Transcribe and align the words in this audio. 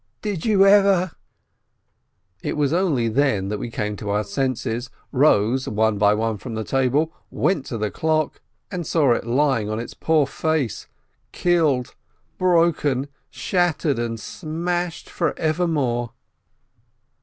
Did 0.23 0.47
you 0.47 0.65
ever?!" 0.65 1.11
It 2.41 2.57
was 2.57 2.73
only 2.73 3.07
then 3.07 3.49
we 3.59 3.69
came 3.69 3.95
to 3.97 4.09
our 4.09 4.23
senses, 4.23 4.89
rose 5.11 5.67
one 5.69 5.99
by 5.99 6.15
one 6.15 6.37
from 6.39 6.55
the 6.55 6.63
table, 6.63 7.13
went 7.29 7.67
to 7.67 7.77
the 7.77 7.91
clock, 7.91 8.41
and 8.71 8.87
saw 8.87 9.11
it 9.11 9.27
lying 9.27 9.67
124 9.67 9.67
SHOLOM 9.67 9.77
ALECHEM 9.77 9.77
on 9.77 9.83
its 9.83 9.93
poor 9.93 10.25
face, 10.75 10.87
killed, 11.31 11.95
broken, 12.39 13.09
shattered, 13.29 13.99
and 13.99 14.19
smashed 14.19 15.07
for 15.07 15.37
evermore 15.37 16.13